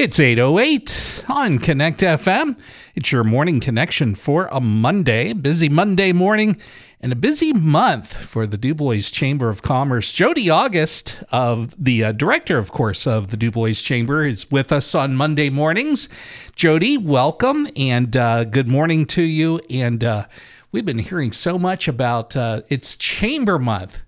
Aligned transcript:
It's 0.00 0.18
808 0.18 1.24
on 1.28 1.58
Connect 1.58 2.00
FM. 2.00 2.58
It's 2.94 3.12
your 3.12 3.22
morning 3.22 3.60
connection 3.60 4.14
for 4.14 4.48
a 4.50 4.58
Monday, 4.58 5.34
busy 5.34 5.68
Monday 5.68 6.10
morning, 6.10 6.56
and 7.02 7.12
a 7.12 7.14
busy 7.14 7.52
month 7.52 8.16
for 8.16 8.46
the 8.46 8.56
DuBois 8.56 9.10
Chamber 9.10 9.50
of 9.50 9.60
Commerce. 9.60 10.10
Jodi 10.10 10.48
August, 10.48 11.22
of 11.30 11.74
the 11.76 12.02
uh, 12.02 12.12
director, 12.12 12.56
of 12.56 12.72
course, 12.72 13.06
of 13.06 13.30
the 13.30 13.36
DuBois 13.36 13.74
Chamber, 13.74 14.24
is 14.24 14.50
with 14.50 14.72
us 14.72 14.94
on 14.94 15.16
Monday 15.16 15.50
mornings. 15.50 16.08
Jodi, 16.56 16.96
welcome 16.96 17.68
and 17.76 18.16
uh, 18.16 18.44
good 18.44 18.70
morning 18.70 19.04
to 19.04 19.20
you. 19.20 19.60
And 19.68 20.02
uh, 20.02 20.28
we've 20.72 20.86
been 20.86 21.00
hearing 21.00 21.30
so 21.30 21.58
much 21.58 21.88
about 21.88 22.34
uh, 22.34 22.62
it's 22.70 22.96
Chamber 22.96 23.58
Month. 23.58 24.00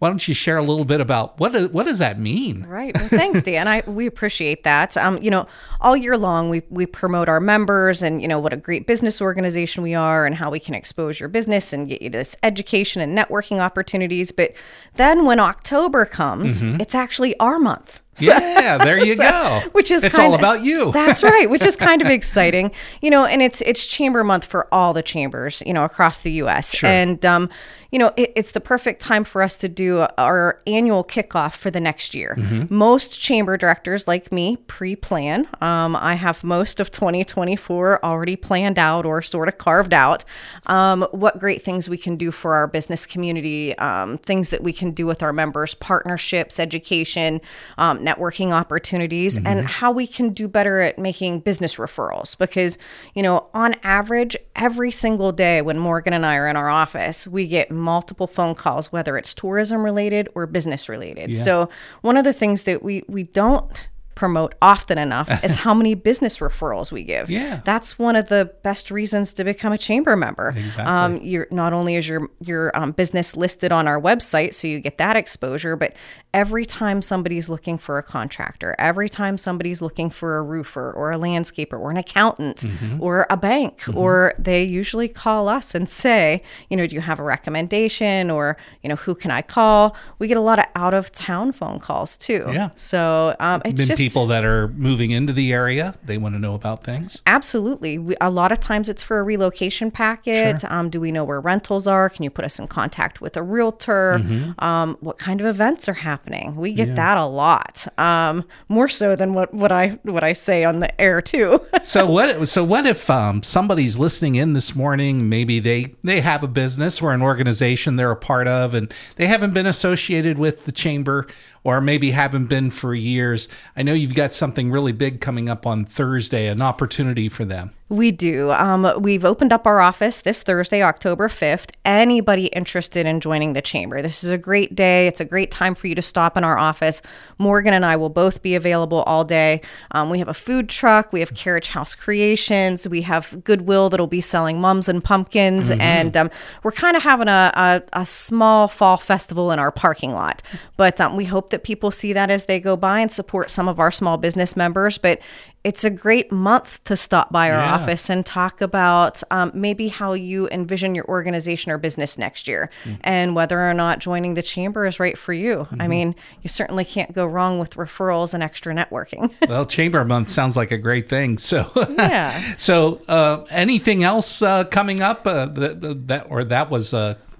Why 0.00 0.08
don't 0.08 0.26
you 0.26 0.32
share 0.34 0.56
a 0.56 0.62
little 0.62 0.84
bit 0.84 1.00
about 1.00 1.38
what 1.38 1.52
does, 1.52 1.68
what 1.68 1.84
does 1.86 1.98
that 1.98 2.18
mean? 2.18 2.64
Right. 2.64 2.94
Well, 2.96 3.06
thanks, 3.08 3.42
Dan. 3.42 3.68
I 3.68 3.82
we 3.86 4.06
appreciate 4.06 4.64
that. 4.64 4.96
Um, 4.96 5.22
you 5.22 5.30
know, 5.30 5.46
all 5.80 5.96
year 5.96 6.16
long 6.16 6.48
we 6.50 6.62
we 6.70 6.86
promote 6.86 7.28
our 7.28 7.38
members 7.38 8.02
and 8.02 8.20
you 8.22 8.26
know 8.26 8.38
what 8.40 8.52
a 8.52 8.56
great 8.56 8.86
business 8.86 9.20
organization 9.20 9.82
we 9.82 9.94
are 9.94 10.24
and 10.26 10.34
how 10.36 10.50
we 10.50 10.58
can 10.58 10.74
expose 10.74 11.20
your 11.20 11.28
business 11.28 11.72
and 11.72 11.86
get 11.88 12.00
you 12.02 12.08
this 12.10 12.34
education 12.42 13.02
and 13.02 13.16
networking 13.16 13.60
opportunities. 13.60 14.32
But 14.32 14.54
then 14.96 15.26
when 15.26 15.38
October 15.38 16.04
comes, 16.06 16.62
Mm-hmm. 16.62 16.80
it's 16.80 16.94
actually 16.94 17.38
our 17.38 17.58
month. 17.58 18.00
Yeah, 18.20 18.76
there 18.78 19.02
you 19.02 19.16
go. 19.16 19.62
which 19.72 19.90
is 19.90 20.04
it's 20.04 20.14
kind 20.14 20.32
all 20.32 20.38
about 20.38 20.62
you. 20.62 20.92
That's 20.92 21.22
right, 21.22 21.48
which 21.48 21.64
is 21.64 21.74
kind 21.76 22.02
of 22.02 22.08
exciting, 22.10 22.72
you 23.00 23.10
know. 23.10 23.24
And 23.24 23.40
it's 23.40 23.62
it's 23.62 23.86
Chamber 23.86 24.22
Month 24.24 24.44
for 24.44 24.72
all 24.72 24.92
the 24.92 25.02
chambers, 25.02 25.62
you 25.64 25.72
know, 25.72 25.84
across 25.84 26.18
the 26.18 26.32
U.S. 26.32 26.74
Sure. 26.74 26.88
And 26.88 27.24
um, 27.24 27.48
you 27.90 27.98
know, 27.98 28.12
it, 28.16 28.32
it's 28.36 28.52
the 28.52 28.60
perfect 28.60 29.00
time 29.00 29.24
for 29.24 29.42
us 29.42 29.58
to 29.58 29.68
do 29.68 30.06
our 30.16 30.60
annual 30.66 31.02
kickoff 31.02 31.54
for 31.54 31.70
the 31.70 31.80
next 31.80 32.14
year. 32.14 32.36
Mm-hmm. 32.38 32.72
Most 32.74 33.18
chamber 33.18 33.56
directors, 33.56 34.06
like 34.06 34.30
me, 34.30 34.56
pre-plan. 34.68 35.48
Um, 35.60 35.96
I 35.96 36.14
have 36.14 36.44
most 36.44 36.78
of 36.78 36.90
2024 36.90 38.04
already 38.04 38.36
planned 38.36 38.78
out 38.78 39.06
or 39.06 39.22
sort 39.22 39.48
of 39.48 39.58
carved 39.58 39.92
out. 39.92 40.24
Um, 40.66 41.02
what 41.10 41.38
great 41.38 41.62
things 41.62 41.88
we 41.88 41.98
can 41.98 42.16
do 42.16 42.30
for 42.30 42.54
our 42.54 42.66
business 42.68 43.06
community, 43.06 43.76
um, 43.78 44.18
things 44.18 44.50
that 44.50 44.62
we 44.62 44.72
can 44.72 44.92
do 44.92 45.06
with 45.06 45.22
our 45.22 45.32
members, 45.32 45.74
partnerships, 45.74 46.60
education, 46.60 47.40
um, 47.76 47.99
networking 48.00 48.52
opportunities, 48.52 49.36
and 49.36 49.46
mm-hmm. 49.46 49.66
how 49.66 49.90
we 49.90 50.06
can 50.06 50.30
do 50.30 50.48
better 50.48 50.80
at 50.80 50.98
making 50.98 51.40
business 51.40 51.76
referrals. 51.76 52.36
Because, 52.36 52.78
you 53.14 53.22
know, 53.22 53.48
on 53.54 53.74
average, 53.82 54.36
every 54.56 54.90
single 54.90 55.32
day 55.32 55.62
when 55.62 55.78
Morgan 55.78 56.12
and 56.12 56.26
I 56.26 56.36
are 56.36 56.48
in 56.48 56.56
our 56.56 56.68
office, 56.68 57.26
we 57.26 57.46
get 57.46 57.70
multiple 57.70 58.26
phone 58.26 58.54
calls, 58.54 58.92
whether 58.92 59.16
it's 59.16 59.34
tourism 59.34 59.82
related 59.82 60.28
or 60.34 60.46
business 60.46 60.88
related. 60.88 61.36
So, 61.36 61.68
one 62.02 62.16
of 62.16 62.24
the 62.24 62.32
things 62.32 62.64
that 62.64 62.82
we, 62.82 63.04
we 63.08 63.24
don't 63.24 63.88
promote 64.20 64.54
often 64.60 64.98
enough 64.98 65.42
is 65.44 65.54
how 65.56 65.72
many 65.72 65.94
business 65.94 66.38
referrals 66.40 66.92
we 66.92 67.02
give. 67.02 67.30
Yeah. 67.30 67.62
That's 67.64 67.98
one 67.98 68.16
of 68.16 68.28
the 68.28 68.52
best 68.62 68.90
reasons 68.90 69.32
to 69.32 69.44
become 69.44 69.72
a 69.72 69.78
chamber 69.78 70.14
member. 70.14 70.50
Exactly. 70.54 70.84
Um, 70.84 71.16
you're 71.24 71.46
not 71.50 71.72
only 71.72 71.96
is 71.96 72.06
your 72.06 72.28
your 72.38 72.70
um, 72.76 72.92
business 72.92 73.34
listed 73.34 73.72
on 73.72 73.88
our 73.88 73.98
website, 73.98 74.52
so 74.52 74.68
you 74.68 74.78
get 74.78 74.98
that 74.98 75.16
exposure, 75.16 75.74
but 75.74 75.94
every 76.34 76.66
time 76.66 77.00
somebody's 77.00 77.48
looking 77.48 77.78
for 77.78 77.96
a 77.96 78.02
contractor, 78.02 78.76
every 78.78 79.08
time 79.08 79.38
somebody's 79.38 79.80
looking 79.80 80.10
for 80.10 80.36
a 80.36 80.42
roofer 80.42 80.92
or 80.92 81.12
a 81.12 81.16
landscaper 81.16 81.78
or 81.80 81.90
an 81.90 81.96
accountant 81.96 82.58
Mm-hmm. 82.60 83.02
or 83.02 83.26
a 83.30 83.36
bank, 83.38 83.82
or 83.94 84.34
they 84.38 84.62
usually 84.62 85.08
call 85.08 85.48
us 85.48 85.74
and 85.74 85.88
say, 85.88 86.42
you 86.68 86.76
know, 86.76 86.86
do 86.86 86.94
you 86.94 87.00
have 87.00 87.18
a 87.18 87.22
recommendation 87.22 88.30
or 88.30 88.56
you 88.82 88.88
know 88.90 88.96
who 88.96 89.14
can 89.14 89.30
I 89.30 89.40
call? 89.42 89.96
We 90.18 90.26
get 90.28 90.36
a 90.36 90.40
lot 90.40 90.58
of 90.58 90.66
out 90.74 90.92
of 90.94 91.10
town 91.12 91.52
phone 91.52 91.78
calls 91.78 92.16
too. 92.18 92.44
Yeah. 92.52 92.68
So 92.76 93.34
um, 93.40 93.62
it's 93.64 93.76
Been 93.76 93.86
just 93.96 94.09
people 94.10 94.26
that 94.26 94.44
are 94.44 94.68
moving 94.68 95.10
into 95.10 95.32
the 95.32 95.52
area. 95.52 95.94
They 96.02 96.18
want 96.18 96.34
to 96.34 96.38
know 96.38 96.54
about 96.54 96.84
things. 96.84 97.22
Absolutely. 97.26 97.98
We, 97.98 98.16
a 98.20 98.30
lot 98.30 98.52
of 98.52 98.60
times 98.60 98.88
it's 98.88 99.02
for 99.02 99.20
a 99.20 99.22
relocation 99.22 99.90
packet. 99.90 100.64
Um, 100.64 100.90
do 100.90 101.00
we 101.00 101.12
know 101.12 101.24
where 101.24 101.40
rentals 101.40 101.86
are? 101.86 102.08
Can 102.08 102.24
you 102.24 102.30
put 102.30 102.44
us 102.44 102.58
in 102.58 102.66
contact 102.66 103.20
with 103.20 103.36
a 103.36 103.42
realtor? 103.42 104.18
Mm-hmm. 104.18 104.64
Um, 104.64 104.96
what 105.00 105.18
kind 105.18 105.40
of 105.40 105.46
events 105.46 105.88
are 105.88 105.94
happening? 105.94 106.56
We 106.56 106.74
get 106.74 106.96
that 106.96 107.18
a 107.18 107.24
lot, 107.24 107.86
um, 107.98 108.44
more 108.68 108.88
so 108.88 109.16
than 109.16 109.34
what, 109.34 109.54
what 109.54 109.72
I 109.72 109.98
what 110.02 110.24
I 110.24 110.32
say 110.32 110.64
on 110.64 110.80
the 110.80 111.00
air 111.00 111.22
too. 111.22 111.60
so 111.82 112.06
what? 112.06 112.48
So 112.48 112.64
what 112.64 112.86
if 112.86 113.08
um, 113.08 113.42
somebody's 113.42 113.98
listening 113.98 114.34
in 114.34 114.54
this 114.54 114.74
morning? 114.74 115.28
Maybe 115.28 115.60
they 115.60 115.94
they 116.02 116.20
have 116.20 116.42
a 116.42 116.48
business 116.48 117.00
or 117.00 117.12
an 117.12 117.22
organization 117.22 117.96
they're 117.96 118.10
a 118.10 118.16
part 118.16 118.48
of, 118.48 118.74
and 118.74 118.92
they 119.16 119.26
haven't 119.26 119.54
been 119.54 119.66
associated 119.66 120.38
with 120.38 120.64
the 120.64 120.72
chamber, 120.72 121.26
or 121.64 121.80
maybe 121.80 122.10
haven't 122.12 122.46
been 122.46 122.70
for 122.70 122.94
years. 122.94 123.48
I 123.76 123.82
know 123.82 123.92
you've 123.92 124.14
got 124.14 124.32
something 124.32 124.70
really 124.70 124.92
big 124.92 125.20
coming 125.20 125.48
up 125.48 125.66
on 125.66 125.84
Thursday, 125.84 126.46
an 126.46 126.62
opportunity 126.62 127.28
for 127.28 127.44
them. 127.44 127.72
We 127.90 128.12
do. 128.12 128.52
Um, 128.52 128.88
we've 129.00 129.24
opened 129.24 129.52
up 129.52 129.66
our 129.66 129.80
office 129.80 130.20
this 130.20 130.44
Thursday, 130.44 130.80
October 130.80 131.28
5th. 131.28 131.72
Anybody 131.84 132.46
interested 132.46 133.04
in 133.04 133.18
joining 133.18 133.52
the 133.52 133.60
chamber, 133.60 134.00
this 134.00 134.22
is 134.22 134.30
a 134.30 134.38
great 134.38 134.76
day. 134.76 135.08
It's 135.08 135.20
a 135.20 135.24
great 135.24 135.50
time 135.50 135.74
for 135.74 135.88
you 135.88 135.96
to 135.96 136.02
stop 136.02 136.36
in 136.36 136.44
our 136.44 136.56
office. 136.56 137.02
Morgan 137.36 137.74
and 137.74 137.84
I 137.84 137.96
will 137.96 138.08
both 138.08 138.42
be 138.42 138.54
available 138.54 139.02
all 139.02 139.24
day. 139.24 139.60
Um, 139.90 140.08
we 140.08 140.20
have 140.20 140.28
a 140.28 140.34
food 140.34 140.68
truck, 140.68 141.12
we 141.12 141.18
have 141.18 141.34
Carriage 141.34 141.66
House 141.70 141.96
Creations, 141.96 142.88
we 142.88 143.02
have 143.02 143.42
Goodwill 143.42 143.90
that'll 143.90 144.06
be 144.06 144.20
selling 144.20 144.60
mums 144.60 144.88
and 144.88 145.02
pumpkins, 145.02 145.72
and 145.72 146.16
um, 146.16 146.30
we're 146.62 146.70
kind 146.70 146.96
of 146.96 147.02
having 147.02 147.26
a, 147.26 147.50
a, 147.56 147.82
a 147.92 148.06
small 148.06 148.68
fall 148.68 148.98
festival 148.98 149.50
in 149.50 149.58
our 149.58 149.72
parking 149.72 150.12
lot. 150.12 150.42
But 150.76 151.00
um, 151.00 151.16
we 151.16 151.24
hope 151.24 151.50
that 151.50 151.64
people 151.64 151.90
see 151.90 152.12
that 152.12 152.30
as 152.30 152.44
they 152.44 152.60
go 152.60 152.76
by 152.76 153.00
and 153.00 153.10
support 153.10 153.50
some 153.50 153.66
of 153.66 153.80
our 153.80 153.90
small 153.90 154.16
business 154.16 154.54
members. 154.54 154.96
But 154.96 155.20
it's 155.62 155.84
a 155.84 155.90
great 155.90 156.32
month 156.32 156.82
to 156.84 156.96
stop 156.96 157.30
by 157.30 157.50
our 157.50 157.58
Yeah. 157.58 157.74
office 157.74 158.08
and 158.08 158.24
talk 158.24 158.62
about 158.62 159.22
um, 159.30 159.50
maybe 159.54 159.88
how 159.88 160.14
you 160.14 160.48
envision 160.48 160.94
your 160.94 161.04
organization 161.04 161.70
or 161.70 161.76
business 161.76 162.16
next 162.16 162.48
year 162.48 162.70
and 163.02 163.34
whether 163.34 163.60
or 163.60 163.74
not 163.74 163.98
joining 163.98 164.32
the 164.34 164.42
chamber 164.42 164.86
is 164.86 164.98
right 164.98 165.18
for 165.18 165.34
you. 165.34 165.68
I 165.78 165.86
mean, 165.86 166.14
you 166.42 166.48
certainly 166.48 166.86
can't 166.86 167.12
go 167.12 167.26
wrong 167.26 167.58
with 167.58 167.74
referrals 167.74 168.32
and 168.32 168.42
extra 168.42 168.74
networking. 168.74 169.30
Well, 169.50 169.66
Chamber 169.66 170.04
Month 170.04 170.30
sounds 170.30 170.56
like 170.56 170.70
a 170.70 170.78
great 170.78 171.08
thing. 171.08 171.36
So, 171.36 171.70
Yeah. 171.98 172.38
so 172.56 173.02
uh, 173.08 173.44
anything 173.50 174.02
else 174.02 174.40
uh, 174.42 174.64
coming 174.64 175.02
up 175.02 175.26
uh, 175.26 175.46
that, 175.46 176.06
that 176.08 176.26
or 176.30 176.44
that 176.44 176.70
was 176.70 176.94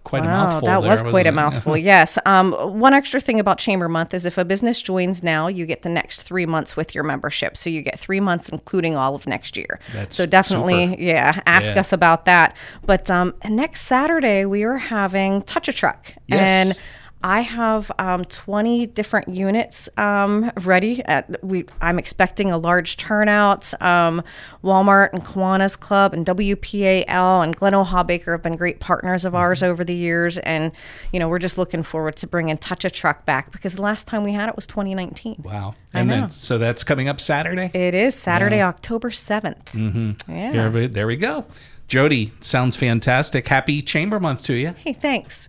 quite 0.05 0.23
a 0.23 0.27
Wow, 0.27 0.45
mouthful. 0.47 0.67
that 0.67 0.81
there, 0.81 0.91
was 0.91 1.03
quite 1.03 1.13
wasn't 1.13 1.29
a 1.29 1.33
mouthful. 1.33 1.77
yes. 1.93 2.19
Um, 2.27 2.53
one 2.53 2.95
extra 2.95 3.21
thing 3.21 3.39
about 3.39 3.59
Chamber 3.59 3.89
Month 3.89 4.15
is 4.15 4.25
if 4.27 4.39
a 4.39 4.45
business 4.45 4.81
joins 4.83 5.23
now, 5.23 5.47
you 5.49 5.67
get 5.67 5.83
the 5.83 5.89
next 5.89 6.23
three 6.23 6.47
months 6.47 6.77
with 6.77 6.95
your 6.95 7.05
membership. 7.05 7.57
So 7.57 7.69
you 7.71 7.83
get 7.83 7.99
three 7.99 8.21
months, 8.21 8.49
including 8.49 8.97
all 8.97 9.15
of 9.15 9.27
next 9.27 9.57
year. 9.57 9.79
That's 9.93 10.17
so 10.17 10.27
definitely, 10.27 10.91
super. 10.91 11.03
yeah, 11.03 11.41
ask 11.47 11.75
Yeah. 11.75 11.81
us 11.81 11.93
about 11.93 12.25
that. 12.25 12.57
But 12.87 13.11
um, 13.11 13.35
next 13.49 13.83
Saturday 13.83 14.45
we 14.45 14.63
are 14.65 14.79
having 14.79 15.43
Touch 15.43 15.69
a 15.69 15.73
Truck, 15.73 16.15
Yes. 16.27 16.41
and 16.77 16.79
I 17.23 17.41
have 17.43 17.93
um, 17.99 18.25
20 18.25 18.87
different 18.87 19.29
units 19.29 19.89
um, 19.99 20.51
ready. 20.63 21.05
At, 21.05 21.43
we, 21.45 21.67
I'm 21.81 21.99
expecting 21.99 22.51
a 22.51 22.57
large 22.57 22.97
turnout. 22.97 23.75
Um, 23.83 24.23
Walmart 24.65 25.13
and 25.13 25.23
Kiwanis 25.23 25.79
Club 25.79 26.15
and 26.15 26.25
WPAL 26.25 27.45
and 27.45 27.55
Glen 27.55 28.07
Baker 28.07 28.33
have 28.33 28.43
been 28.43 28.57
great 28.57 28.81
partners 28.81 29.25
of 29.25 29.31
Mm-hmm. 29.35 29.37
ours 29.41 29.63
over 29.63 29.85
the 29.85 29.95
years. 29.95 30.39
And, 30.39 30.73
you 31.13 31.21
know, 31.21 31.29
we're 31.29 31.39
just 31.39 31.59
looking 31.59 31.83
forward 31.83 32.17
to 32.17 32.27
bringing 32.27 32.57
Touch 32.59 32.85
a 32.85 32.91
Truck 32.91 33.27
back 33.27 33.53
because 33.53 33.75
the 33.75 33.83
last 33.83 34.07
time 34.07 34.25
we 34.25 34.33
had 34.33 34.49
it 34.49 34.57
was 34.57 34.67
2019. 34.67 35.43
Wow. 35.45 35.75
And 35.93 36.11
then 36.11 36.31
so 36.31 36.57
that's 36.59 36.83
coming 36.85 37.09
up 37.09 37.21
Saturday. 37.21 37.71
It 37.75 37.95
is 37.95 38.15
Saturday, 38.15 38.63
October 38.63 39.11
7th. 39.11 39.65
Mm-hmm. 39.67 40.31
Yeah. 40.33 40.53
There 40.53 40.71
we- 40.71 40.87
there 40.87 41.07
we 41.07 41.17
go. 41.17 41.45
Jodi, 41.87 42.33
sounds 42.41 42.77
fantastic. 42.77 43.47
Happy 43.49 43.83
Chamber 43.83 44.19
Month 44.21 44.45
to 44.45 44.55
you. 44.55 44.75
Hey, 44.79 44.93
thanks. 44.93 45.49